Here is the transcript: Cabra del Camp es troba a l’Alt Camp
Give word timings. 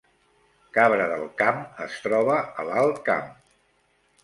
Cabra 0.77 1.05
del 1.11 1.25
Camp 1.43 1.61
es 1.85 1.99
troba 2.07 2.39
a 2.65 2.69
l’Alt 2.71 3.01
Camp 3.13 3.31